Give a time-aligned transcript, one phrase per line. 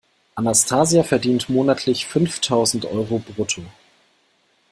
[0.33, 3.61] Anastasia verdient monatlich fünftausend Euro brutto.